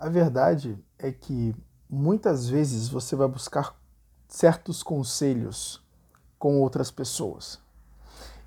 [0.00, 1.52] A verdade é que
[1.90, 3.76] muitas vezes você vai buscar
[4.28, 5.84] certos conselhos
[6.38, 7.58] com outras pessoas.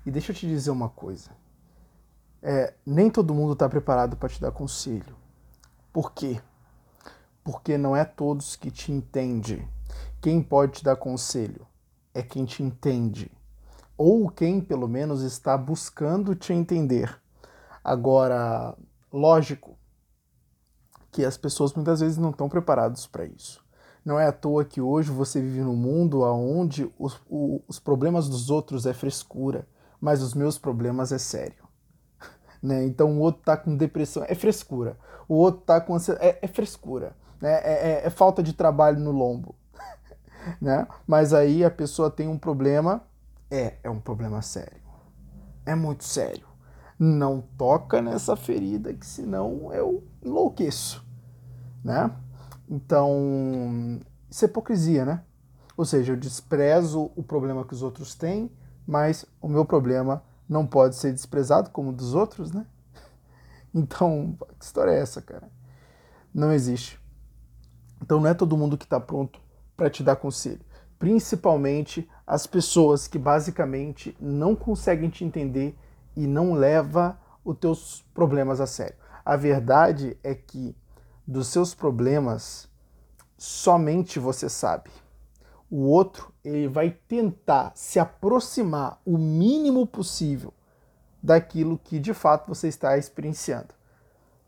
[0.06, 1.30] E deixa eu te dizer uma coisa.
[2.40, 5.14] É, nem todo mundo está preparado para te dar conselho.
[5.92, 6.40] Por quê?
[7.44, 9.68] Porque não é todos que te entende.
[10.22, 11.66] Quem pode te dar conselho
[12.14, 13.30] é quem te entende.
[13.98, 17.20] Ou quem, pelo menos, está buscando te entender.
[17.84, 18.74] Agora,
[19.12, 19.76] lógico
[21.12, 23.62] que as pessoas muitas vezes não estão preparadas para isso.
[24.04, 27.20] Não é à toa que hoje você vive num mundo onde os,
[27.68, 29.68] os problemas dos outros é frescura,
[30.00, 31.62] mas os meus problemas é sério.
[32.62, 32.84] Né?
[32.84, 34.96] Então o outro tá com depressão, é frescura.
[35.28, 37.16] O outro tá com ansiedade, é, é frescura.
[37.40, 37.54] Né?
[37.54, 39.56] É, é, é, falta de trabalho no lombo.
[40.62, 40.86] né?
[41.04, 43.02] Mas aí a pessoa tem um problema,
[43.50, 44.80] é, é um problema sério.
[45.66, 46.51] É muito sério.
[47.04, 51.04] Não toca nessa ferida que senão eu enlouqueço.
[51.82, 52.14] Né?
[52.70, 55.24] Então, isso é hipocrisia, né?
[55.76, 58.48] Ou seja, eu desprezo o problema que os outros têm,
[58.86, 62.64] mas o meu problema não pode ser desprezado como o dos outros, né?
[63.74, 65.50] Então, que história é essa, cara?
[66.32, 67.00] Não existe.
[68.00, 69.40] Então, não é todo mundo que está pronto
[69.76, 70.60] para te dar conselho.
[71.00, 75.76] Principalmente as pessoas que basicamente não conseguem te entender
[76.16, 78.96] e não leva os teus problemas a sério.
[79.24, 80.76] A verdade é que
[81.26, 82.68] dos seus problemas,
[83.36, 84.90] somente você sabe.
[85.70, 90.52] O outro, ele vai tentar se aproximar o mínimo possível
[91.22, 93.74] daquilo que de fato você está experienciando.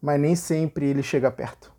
[0.02, 1.73] Mas nem sempre ele chega perto.